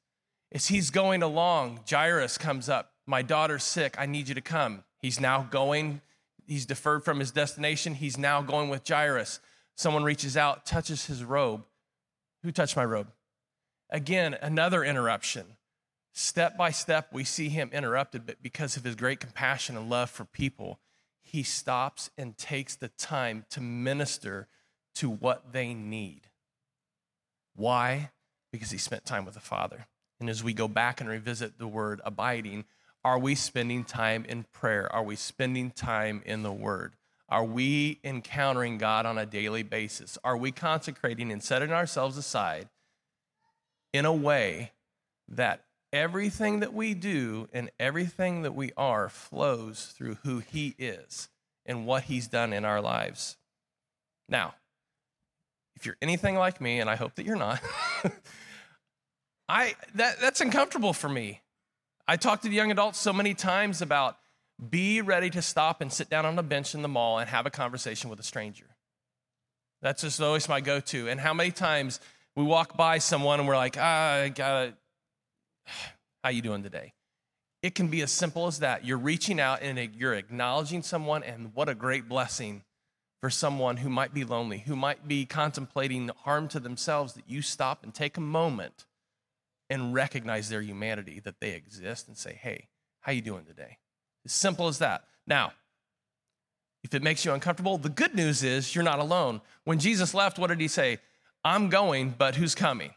[0.51, 2.93] As he's going along, Jairus comes up.
[3.07, 3.95] My daughter's sick.
[3.97, 4.83] I need you to come.
[4.99, 6.01] He's now going,
[6.45, 7.95] he's deferred from his destination.
[7.95, 9.39] He's now going with Jairus.
[9.75, 11.63] Someone reaches out, touches his robe.
[12.43, 13.07] Who touched my robe?
[13.89, 15.45] Again, another interruption.
[16.13, 20.09] Step by step, we see him interrupted, but because of his great compassion and love
[20.09, 20.79] for people,
[21.21, 24.47] he stops and takes the time to minister
[24.95, 26.21] to what they need.
[27.55, 28.11] Why?
[28.51, 29.87] Because he spent time with the Father.
[30.19, 32.65] And as we go back and revisit the word abiding,
[33.03, 34.91] are we spending time in prayer?
[34.93, 36.93] Are we spending time in the word?
[37.29, 40.17] Are we encountering God on a daily basis?
[40.23, 42.67] Are we consecrating and setting ourselves aside
[43.93, 44.73] in a way
[45.29, 51.29] that everything that we do and everything that we are flows through who He is
[51.65, 53.37] and what He's done in our lives?
[54.29, 54.55] Now,
[55.75, 57.61] if you're anything like me, and I hope that you're not,
[59.49, 61.41] I that, that's uncomfortable for me.
[62.07, 64.17] I talk to the young adults so many times about
[64.69, 67.45] be ready to stop and sit down on a bench in the mall and have
[67.45, 68.67] a conversation with a stranger.
[69.81, 71.07] That's just always my go to.
[71.07, 71.99] And how many times
[72.35, 74.73] we walk by someone and we're like, ah, I got
[76.23, 76.93] how you doing today?
[77.61, 78.85] It can be as simple as that.
[78.85, 82.63] You're reaching out and you're acknowledging someone, and what a great blessing
[83.21, 87.41] for someone who might be lonely, who might be contemplating harm to themselves, that you
[87.41, 88.85] stop and take a moment
[89.69, 92.67] and recognize their humanity, that they exist, and say, hey,
[93.01, 93.77] how you doing today?
[94.25, 95.03] As simple as that.
[95.27, 95.53] Now,
[96.83, 99.41] if it makes you uncomfortable, the good news is you're not alone.
[99.65, 100.97] When Jesus left, what did he say?
[101.43, 102.91] I'm going, but who's coming?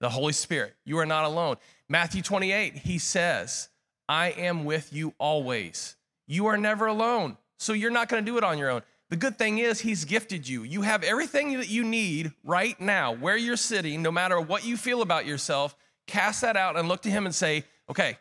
[0.00, 0.74] The Holy Spirit.
[0.84, 1.56] You are not alone.
[1.88, 3.68] Matthew 28, he says,
[4.08, 5.96] I am with you always.
[6.26, 7.36] You are never alone.
[7.58, 8.82] So you're not going to do it on your own.
[9.10, 10.62] The good thing is, he's gifted you.
[10.62, 14.76] You have everything that you need right now, where you're sitting, no matter what you
[14.76, 15.74] feel about yourself.
[16.06, 18.18] Cast that out and look to him and say, Okay,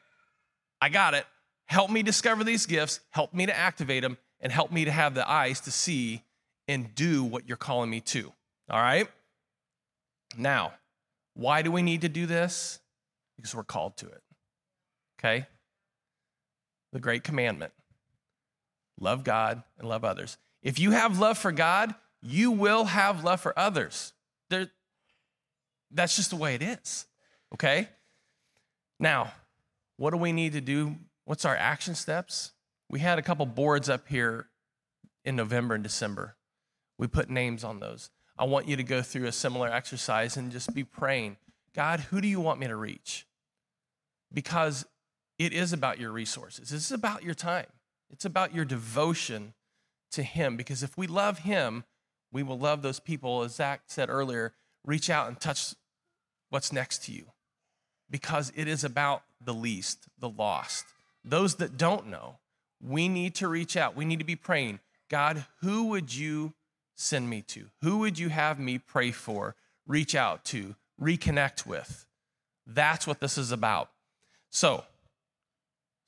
[0.81, 1.25] I got it.
[1.65, 5.13] Help me discover these gifts, help me to activate them, and help me to have
[5.13, 6.23] the eyes to see
[6.69, 8.31] and do what you're calling me to.
[8.69, 9.09] All right?
[10.37, 10.73] Now,
[11.37, 12.79] why do we need to do this?
[13.35, 14.21] Because we're called to it.
[15.19, 15.45] Okay?
[16.91, 17.73] The great commandment
[18.99, 20.37] love God and love others.
[20.63, 24.13] If you have love for God, you will have love for others.
[24.49, 24.71] There,
[25.91, 27.05] that's just the way it is.
[27.53, 27.87] Okay?
[28.99, 29.33] Now,
[29.97, 30.95] what do we need to do
[31.27, 32.53] What's our action steps?
[32.89, 34.47] We had a couple boards up here
[35.25, 36.37] in November and December.
[36.97, 38.11] We put names on those.
[38.39, 41.37] I want you to go through a similar exercise and just be praying
[41.75, 43.27] God, who do you want me to reach?
[44.33, 44.85] Because
[45.37, 47.67] it is about your resources, it's about your time,
[48.09, 49.53] it's about your devotion
[50.11, 50.57] to Him.
[50.57, 51.83] Because if we love Him,
[52.31, 55.75] we will love those people, as Zach said earlier, reach out and touch
[56.49, 57.25] what's next to you.
[58.09, 60.85] Because it is about the least, the lost
[61.29, 62.37] those that don't know,
[62.81, 63.95] we need to reach out.
[63.95, 66.53] We need to be praying God, who would you
[66.97, 67.67] send me to?
[67.81, 69.55] Who would you have me pray for,
[69.85, 72.05] reach out to, reconnect with?
[72.65, 73.89] That's what this is about.
[74.49, 74.83] So,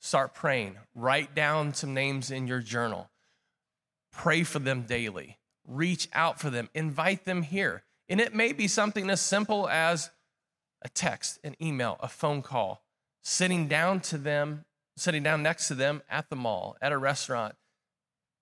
[0.00, 0.76] start praying.
[0.94, 3.08] Write down some names in your journal.
[4.12, 5.38] Pray for them daily.
[5.66, 6.68] Reach out for them.
[6.74, 7.84] Invite them here.
[8.08, 10.10] And it may be something as simple as
[10.82, 12.82] a text, an email, a phone call,
[13.22, 14.64] sitting down to them
[15.00, 17.54] sitting down next to them at the mall, at a restaurant,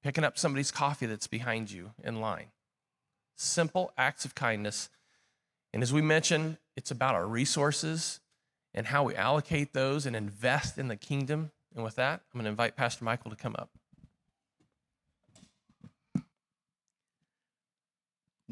[0.02, 2.46] picking up somebody's coffee that's behind you in line.
[3.36, 4.88] Simple acts of kindness.
[5.72, 8.20] And as we mentioned, it's about our resources
[8.74, 11.50] and how we allocate those and invest in the kingdom.
[11.74, 13.70] And with that, I'm going to invite Pastor Michael to come up.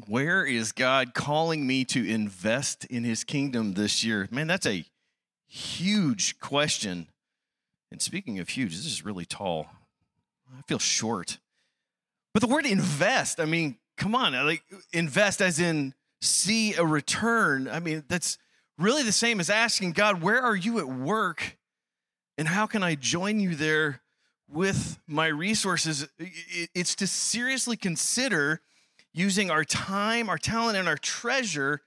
[0.05, 4.27] Where is God calling me to invest in his kingdom this year?
[4.31, 4.85] Man, that's a
[5.47, 7.07] huge question.
[7.91, 9.67] And speaking of huge, this is really tall.
[10.55, 11.39] I feel short.
[12.33, 17.67] But the word invest, I mean, come on, like invest as in see a return.
[17.67, 18.37] I mean, that's
[18.77, 21.57] really the same as asking God, where are you at work?
[22.37, 24.01] And how can I join you there
[24.49, 28.61] with my resources, it's to seriously consider
[29.13, 31.81] using our time, our talent, and our treasure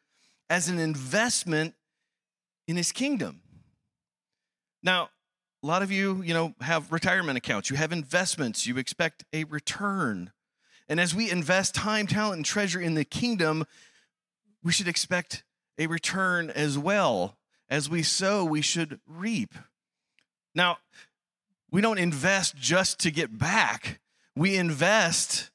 [0.51, 1.75] as an investment
[2.67, 3.41] in his kingdom.
[4.83, 5.11] Now,
[5.63, 9.45] a lot of you, you know, have retirement accounts, you have investments, you expect a
[9.45, 10.33] return.
[10.89, 13.67] And as we invest time, talent, and treasure in the kingdom,
[14.63, 15.45] we should expect
[15.79, 17.37] a return as well.
[17.69, 19.55] As we sow, we should reap.
[20.55, 20.79] Now,
[21.71, 24.01] we don't invest just to get back,
[24.35, 25.51] we invest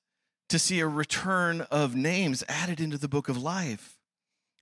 [0.48, 3.98] to see a return of names added into the book of life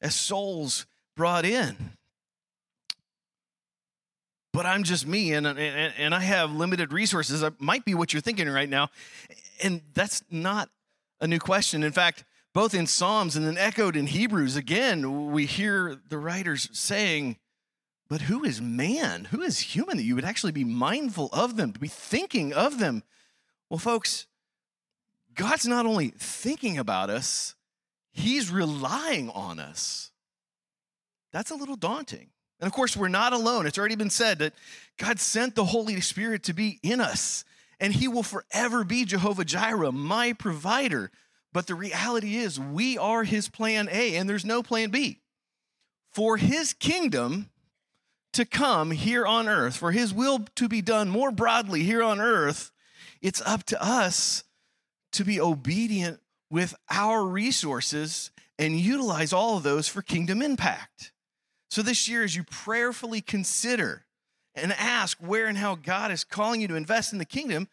[0.02, 1.92] as souls brought in.
[4.54, 7.42] But I'm just me and, and, and I have limited resources.
[7.42, 8.90] That might be what you're thinking right now.
[9.64, 10.70] And that's not
[11.20, 11.84] a new question.
[11.84, 16.70] In fact, both in Psalms and then echoed in Hebrews, again, we hear the writers
[16.72, 17.38] saying,
[18.08, 19.26] But who is man?
[19.26, 22.78] Who is human that you would actually be mindful of them, to be thinking of
[22.78, 23.02] them?
[23.72, 24.28] Well, folks,
[25.34, 27.56] God's not only thinking about us,
[28.12, 30.12] He's relying on us.
[31.32, 32.30] That's a little daunting.
[32.64, 33.68] And of course, we're not alone.
[33.68, 34.54] It's already been said that
[34.98, 37.44] God sent the Holy Spirit to be in us,
[37.78, 41.12] and He will forever be Jehovah Jireh, my provider.
[41.52, 45.20] But the reality is, we are His plan A, and there's no plan B.
[46.14, 47.50] For His kingdom
[48.32, 52.22] to come here on earth, for His will to be done more broadly here on
[52.22, 52.72] earth,
[53.22, 54.46] it's up to us
[55.12, 61.12] to be obedient with our resources and utilize all of those for kingdom impact.
[61.74, 64.06] So, this year, as you prayerfully consider
[64.54, 67.68] and ask where and how God is calling you to invest in the kingdom,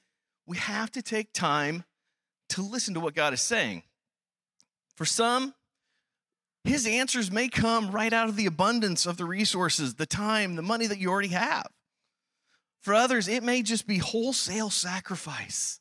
[0.47, 1.85] we have to take time
[2.49, 3.83] to listen to what God is saying.
[4.97, 5.53] For some,
[6.65, 10.63] his answers may come right out of the abundance of the resources, the time, the
[10.63, 11.67] money that you already have.
[12.81, 15.79] For others, it may just be wholesale sacrifice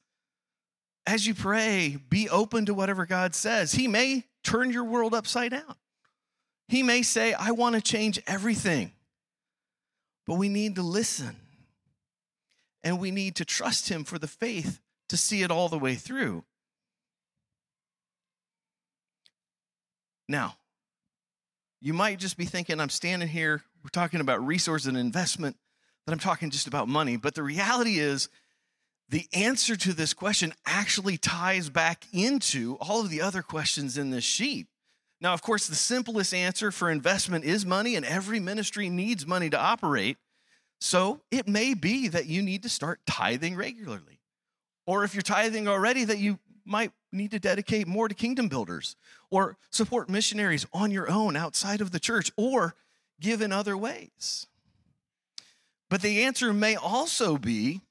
[1.08, 3.72] as you pray, be open to whatever God says.
[3.72, 5.76] He may turn your world upside down.
[6.70, 8.92] He may say, I want to change everything.
[10.28, 11.36] But we need to listen.
[12.84, 14.80] And we need to trust Him for the faith
[15.10, 16.44] to see it all the way through.
[20.28, 20.58] Now,
[21.82, 25.58] you might just be thinking, I'm standing here, we're talking about resource and investment,
[26.06, 27.18] that I'm talking just about money.
[27.18, 28.30] But the reality is,
[29.10, 34.12] the answer to this question actually ties back into all of the other questions in
[34.12, 34.68] this sheet.
[35.22, 39.50] Now, of course, the simplest answer for investment is money, and every ministry needs money
[39.50, 40.18] to operate.
[40.80, 44.22] So it may be that you need to start tithing regularly.
[44.88, 48.96] Or if you're tithing already, that you might need to dedicate more to kingdom builders
[49.30, 52.76] or support missionaries on your own outside of the church or
[53.20, 54.48] give in other ways.
[55.90, 57.82] But the answer may also be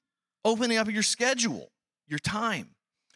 [0.45, 1.71] opening up your schedule,
[2.07, 2.71] your time,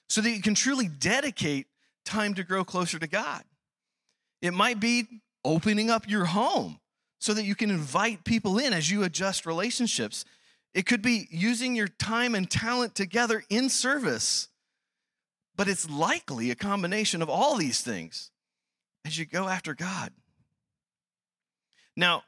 [0.09, 1.69] so that you can truly dedicate
[2.05, 3.45] time to grow closer to God.
[4.43, 5.07] It might be
[5.45, 6.81] opening up your home
[7.21, 10.25] so that you can invite people in as you adjust relationships.
[10.75, 14.49] It could be using your time and talent together in service,
[15.57, 18.31] but it's likely a combination of all these things
[19.05, 20.13] as you go after God.
[21.97, 22.25] Now,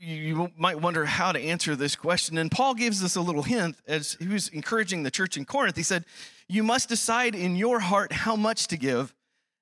[0.00, 2.38] you might wonder how to answer this question.
[2.38, 5.76] And Paul gives us a little hint as he was encouraging the church in Corinth.
[5.76, 6.04] He said,
[6.48, 9.14] You must decide in your heart how much to give,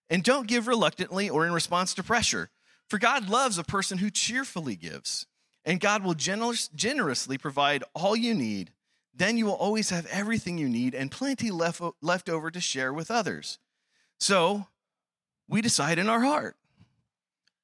[0.09, 2.51] and don't give reluctantly or in response to pressure.
[2.88, 5.27] For God loves a person who cheerfully gives,
[5.64, 8.71] and God will generous, generously provide all you need.
[9.14, 12.92] Then you will always have everything you need and plenty left, left over to share
[12.92, 13.59] with others.
[14.21, 14.66] So
[15.49, 16.57] we decide in our heart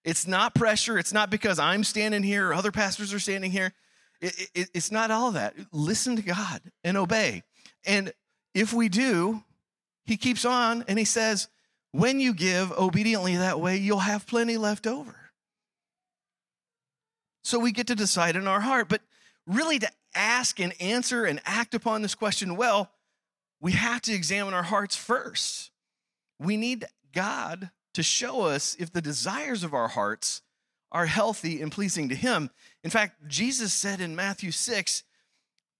[0.05, 0.99] it's not pressure.
[0.99, 3.73] It's not because I'm standing here or other pastors are standing here.
[4.21, 5.55] It, it, it's not all that.
[5.73, 7.43] Listen to God and obey.
[7.85, 8.13] And
[8.55, 9.43] if we do,
[10.05, 11.49] he keeps on and he says,
[11.93, 15.15] when you give obediently that way, you'll have plenty left over.
[17.45, 18.89] So we get to decide in our heart.
[18.89, 19.03] But
[19.47, 22.91] really, to ask and answer and act upon this question well,
[23.61, 25.71] we have to examine our hearts first.
[26.39, 30.43] We need God to show us if the desires of our hearts
[30.91, 32.51] are healthy and pleasing to Him.
[32.83, 35.05] In fact, Jesus said in Matthew 6,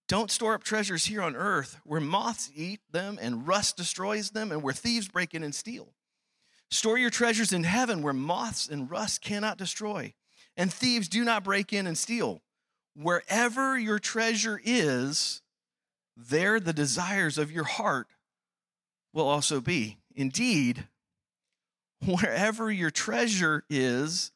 [0.09, 4.53] don't store up treasures here on earth where moths eat them and rust destroys them
[4.53, 5.89] and where thieves break in and steal.
[6.73, 10.15] Store your treasures in heaven where moths and rust cannot destroy
[10.57, 12.41] and thieves do not break in and steal.
[12.97, 15.43] Wherever your treasure is,
[16.17, 18.07] there the desires of your heart
[19.13, 19.99] will also be.
[20.15, 20.87] Indeed,
[22.07, 24.33] wherever your treasure is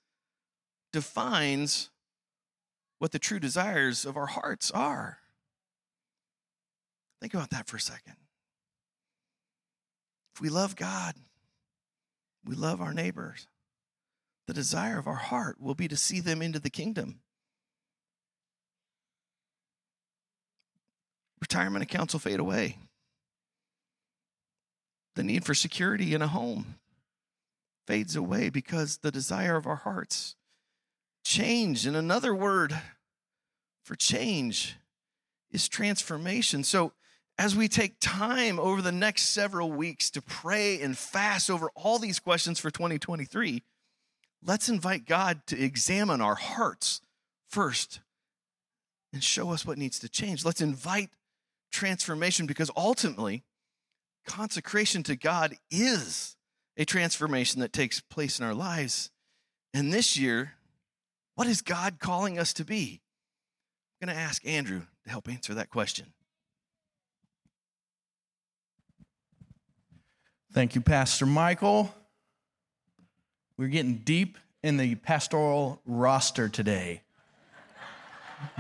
[0.93, 1.89] defines
[2.99, 5.21] what the true desires of our hearts are.
[7.23, 8.17] Think about that for a second.
[10.35, 11.15] If we love God,
[12.47, 13.49] we love our neighbors.
[14.47, 17.21] The desire of our heart will be to see them into the kingdom.
[21.41, 22.79] Retirement accounts will fade away.
[25.17, 26.77] The need for security in a home
[27.87, 30.37] fades away because the desire of our hearts
[31.25, 31.87] change.
[31.87, 32.79] And another word
[33.83, 34.77] for change
[35.51, 36.65] is transformation.
[36.65, 36.93] So,
[37.39, 41.99] as we take time over the next several weeks to pray and fast over all
[41.99, 43.63] these questions for 2023,
[44.43, 47.03] let's invite God to examine our hearts
[47.49, 48.01] first
[49.13, 50.45] and show us what needs to change.
[50.45, 51.11] Let's invite
[51.71, 53.45] transformation because ultimately,
[54.27, 56.37] consecration to God is
[56.77, 59.11] a transformation that takes place in our lives.
[59.75, 60.53] And this year,
[61.35, 63.03] what is God calling us to be?
[64.01, 66.13] I'm going to ask Andrew to help answer that question.
[70.57, 71.95] Thank you, Pastor Michael.
[73.59, 77.03] We're getting deep in the pastoral roster today.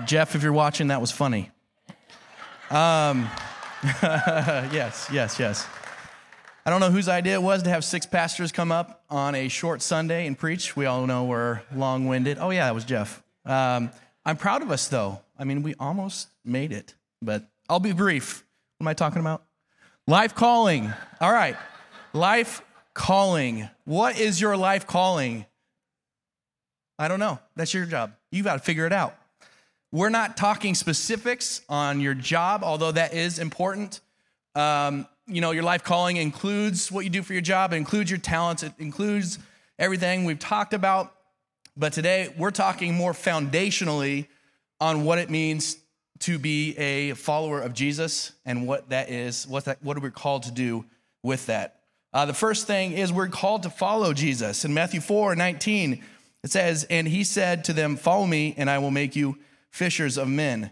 [0.04, 1.50] Jeff, if you're watching, that was funny.
[2.68, 3.30] Um,
[4.02, 5.66] yes, yes, yes.
[6.66, 9.48] I don't know whose idea it was to have six pastors come up on a
[9.48, 10.76] short Sunday and preach.
[10.76, 12.36] We all know we're long winded.
[12.38, 13.22] Oh, yeah, that was Jeff.
[13.46, 13.90] Um,
[14.22, 15.22] I'm proud of us, though.
[15.38, 18.44] I mean, we almost made it, but I'll be brief.
[18.76, 19.44] What am I talking about?
[20.06, 20.92] Life calling.
[21.22, 21.56] All right.
[22.16, 22.62] Life
[22.94, 23.68] calling.
[23.84, 25.44] What is your life calling?
[26.98, 27.38] I don't know.
[27.56, 28.14] That's your job.
[28.32, 29.14] You got to figure it out.
[29.92, 34.00] We're not talking specifics on your job, although that is important.
[34.54, 38.10] Um, you know, your life calling includes what you do for your job, it includes
[38.10, 39.38] your talents, it includes
[39.78, 41.12] everything we've talked about.
[41.76, 44.28] But today we're talking more foundationally
[44.80, 45.76] on what it means
[46.20, 50.10] to be a follower of Jesus and what that is, what that, what are we
[50.10, 50.86] called to do
[51.22, 51.75] with that.
[52.16, 54.64] Uh, the first thing is we're called to follow Jesus.
[54.64, 56.02] In Matthew 4 19,
[56.42, 59.36] it says, And he said to them, Follow me, and I will make you
[59.70, 60.70] fishers of men.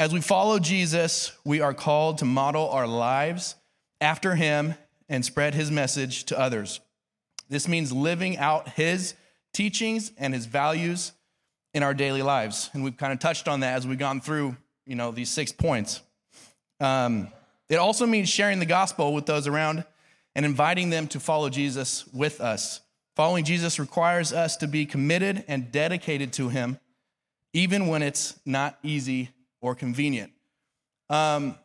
[0.00, 3.54] As we follow Jesus, we are called to model our lives
[4.00, 4.74] after him
[5.08, 6.80] and spread his message to others.
[7.48, 9.14] This means living out his
[9.54, 11.12] teachings and his values
[11.72, 12.68] in our daily lives.
[12.72, 15.52] And we've kind of touched on that as we've gone through, you know, these six
[15.52, 16.00] points.
[16.80, 17.28] Um,
[17.68, 19.84] it also means sharing the gospel with those around
[20.34, 22.80] and inviting them to follow Jesus with us.
[23.16, 26.78] Following Jesus requires us to be committed and dedicated to him,
[27.52, 30.32] even when it's not easy or convenient.
[31.08, 31.56] Um,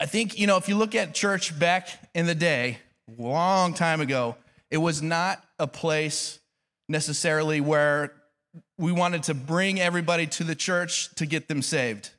[0.00, 2.78] I think, you know, if you look at church back in the day,
[3.18, 4.36] long time ago,
[4.70, 6.38] it was not a place
[6.88, 8.12] necessarily where
[8.78, 12.10] we wanted to bring everybody to the church to get them saved.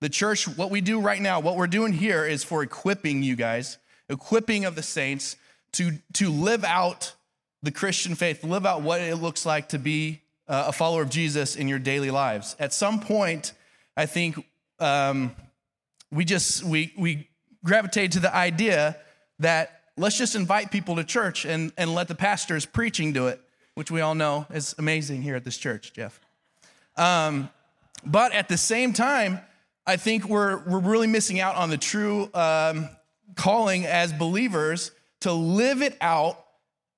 [0.00, 3.36] The church, what we do right now, what we're doing here is for equipping you
[3.36, 5.36] guys equipping of the saints
[5.72, 7.14] to, to live out
[7.62, 11.10] the Christian faith, live out what it looks like to be uh, a follower of
[11.10, 12.56] Jesus in your daily lives.
[12.58, 13.52] At some point,
[13.96, 14.44] I think
[14.80, 15.34] um,
[16.10, 17.28] we just we we
[17.64, 18.96] gravitate to the idea
[19.38, 23.40] that let's just invite people to church and, and let the pastors preaching do it,
[23.74, 26.20] which we all know is amazing here at this church, Jeff.
[26.96, 27.48] Um,
[28.04, 29.40] but at the same time,
[29.86, 32.88] I think we're we're really missing out on the true um,
[33.36, 36.44] calling as believers to live it out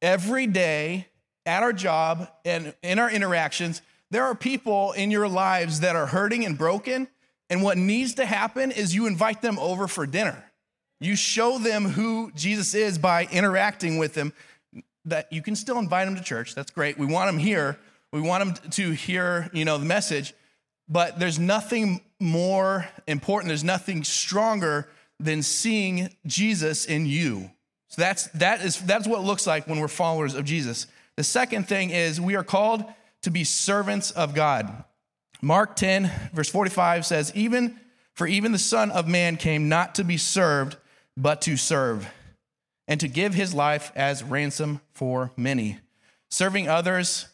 [0.03, 1.09] every day
[1.47, 3.82] at our job and in our interactions.
[4.11, 7.09] There are people in your lives that are hurting and broken.
[7.51, 10.45] And what needs to happen is you invite them over for dinner.
[11.01, 14.32] You show them who Jesus is by interacting with them.
[15.05, 16.55] That you can still invite them to church.
[16.55, 16.99] That's great.
[16.99, 17.78] We want them here.
[18.12, 20.32] We want them to hear, you know, the message.
[20.89, 23.49] But there's nothing more important.
[23.49, 24.89] There's nothing stronger
[25.25, 27.51] than seeing Jesus in you.
[27.89, 30.87] So that's that is that's what it looks like when we're followers of Jesus.
[31.16, 32.85] The second thing is we are called
[33.22, 34.85] to be servants of God.
[35.41, 37.79] Mark 10 verse 45 says even
[38.14, 40.77] for even the son of man came not to be served
[41.16, 42.11] but to serve
[42.89, 45.79] and to give his life as ransom for many.
[46.31, 47.29] Serving others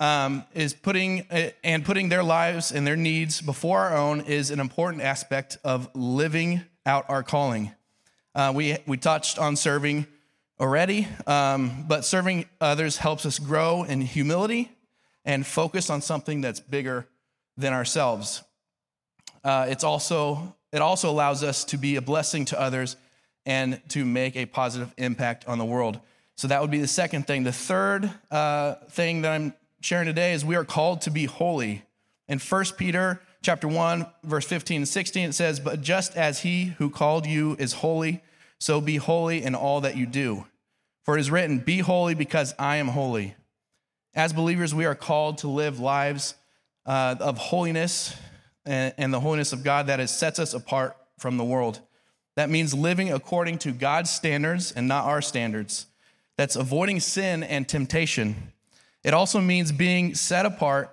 [0.00, 1.26] um, is putting
[1.62, 5.88] and putting their lives and their needs before our own is an important aspect of
[5.94, 7.72] living out our calling.
[8.34, 10.06] Uh, we, we touched on serving
[10.60, 14.70] already, um, but serving others helps us grow in humility
[15.24, 17.06] and focus on something that's bigger
[17.56, 18.42] than ourselves.
[19.42, 22.96] Uh, it's also, it also allows us to be a blessing to others
[23.46, 26.00] and to make a positive impact on the world.
[26.36, 27.44] So that would be the second thing.
[27.44, 31.82] The third uh, thing that I'm sharing today is we are called to be holy.
[32.26, 36.64] In 1 Peter chapter 1, verse 15 and 16, it says, But just as he
[36.78, 38.22] who called you is holy,
[38.58, 40.46] so be holy in all that you do.
[41.04, 43.34] For it is written, Be holy because I am holy.
[44.14, 46.34] As believers, we are called to live lives
[46.86, 48.16] uh, of holiness
[48.64, 51.80] and, and the holiness of God that is, sets us apart from the world.
[52.36, 55.86] That means living according to God's standards and not our standards.
[56.36, 58.52] That's avoiding sin and temptation.
[59.04, 60.90] It also means being set apart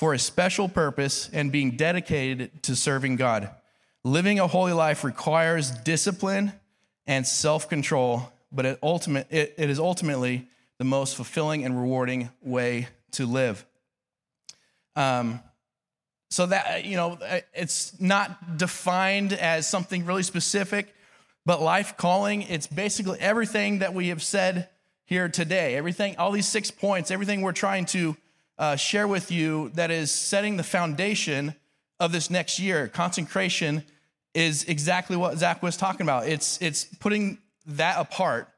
[0.00, 3.50] for a special purpose and being dedicated to serving God.
[4.02, 6.54] Living a holy life requires discipline
[7.06, 10.48] and self control, but it, ultimate, it, it is ultimately
[10.78, 13.66] the most fulfilling and rewarding way to live.
[14.96, 15.40] Um,
[16.30, 17.18] so that, you know,
[17.52, 20.94] it's not defined as something really specific,
[21.44, 24.70] but life calling, it's basically everything that we have said
[25.04, 25.76] here today.
[25.76, 28.16] Everything, all these six points, everything we're trying to
[28.60, 31.54] uh, share with you that is setting the foundation
[31.98, 32.88] of this next year.
[32.88, 33.82] Consecration
[34.34, 36.28] is exactly what Zach was talking about.
[36.28, 38.48] It's, it's putting that apart,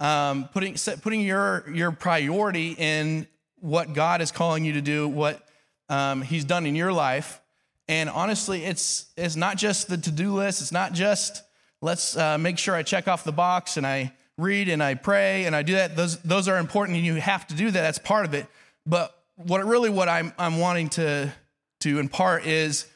[0.00, 5.46] um, putting, putting your, your priority in what God is calling you to do, what
[5.90, 7.38] um, He's done in your life.
[7.86, 11.42] And honestly, it's, it's not just the to do list, it's not just
[11.82, 15.44] let's uh, make sure I check off the box and I read and I pray
[15.44, 15.96] and I do that.
[15.96, 17.80] Those, those are important and you have to do that.
[17.82, 18.46] That's part of it.
[18.86, 19.14] But
[19.46, 21.32] what really what I'm, I'm wanting to,
[21.80, 22.86] to impart is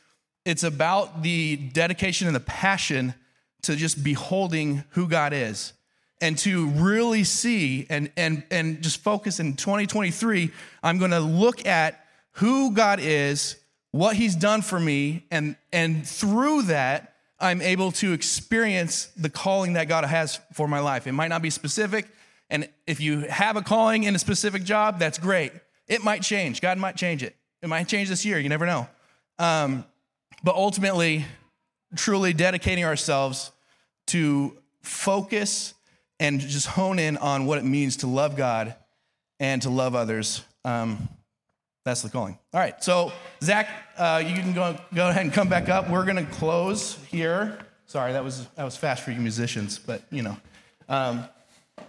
[0.44, 3.14] it's about the dedication and the passion
[3.62, 5.72] to just beholding who God is
[6.20, 10.50] and to really see and, and, and just focus in 2023.
[10.82, 13.56] I'm going to look at who God is,
[13.90, 19.74] what He's done for me, and, and through that, I'm able to experience the calling
[19.74, 21.06] that God has for my life.
[21.06, 22.08] It might not be specific,
[22.50, 25.52] and if you have a calling in a specific job, that's great.
[25.88, 26.60] It might change.
[26.60, 27.36] God might change it.
[27.62, 28.38] It might change this year.
[28.38, 28.88] You never know.
[29.38, 29.84] Um,
[30.42, 31.24] but ultimately,
[31.96, 33.50] truly dedicating ourselves
[34.08, 35.74] to focus
[36.20, 38.74] and just hone in on what it means to love God
[39.40, 40.42] and to love others.
[40.64, 41.08] Um,
[41.84, 42.38] that's the calling.
[42.52, 43.12] All right, so
[43.42, 43.68] Zach,
[43.98, 45.90] uh, you can go, go ahead and come back up.
[45.90, 47.58] We're going to close here.
[47.86, 50.36] Sorry, that was that was fast for you musicians, but you know.
[50.88, 51.24] Um,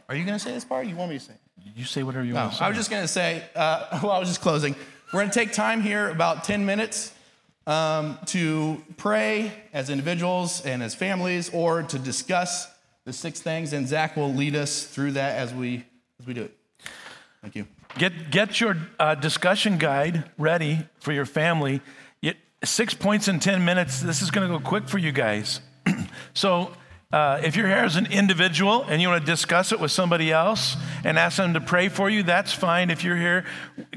[0.10, 0.88] are you going to say this part?
[0.88, 1.34] you want me to say?
[1.74, 2.66] You say whatever you no, want to say.
[2.66, 3.44] I was just going to say.
[3.56, 4.76] Uh, well, I was just closing.
[5.12, 7.14] We're going to take time here, about ten minutes,
[7.66, 12.68] um, to pray as individuals and as families, or to discuss
[13.06, 15.86] the six things, and Zach will lead us through that as we
[16.20, 16.58] as we do it.
[17.42, 17.68] Thank you.
[17.98, 21.80] Get, get your uh, discussion guide ready for your family.
[22.22, 24.02] It, six points in 10 minutes.
[24.02, 25.62] This is going to go quick for you guys.
[26.34, 26.74] so,
[27.16, 30.34] uh, if you're here as an individual and you want to discuss it with somebody
[30.34, 32.90] else and ask them to pray for you, that's fine.
[32.90, 33.46] If you're here,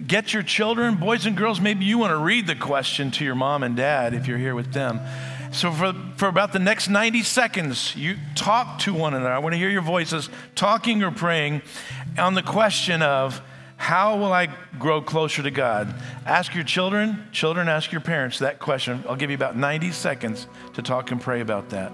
[0.06, 3.34] get your children, boys and girls, maybe you want to read the question to your
[3.34, 5.00] mom and dad if you're here with them.
[5.50, 9.32] So, for, for about the next 90 seconds, you talk to one another.
[9.32, 11.62] I want to hear your voices talking or praying
[12.18, 13.42] on the question of,
[13.78, 14.46] how will I
[14.78, 15.92] grow closer to God?
[16.24, 19.02] Ask your children, children, ask your parents that question.
[19.08, 21.90] I'll give you about 90 seconds to talk and pray about that.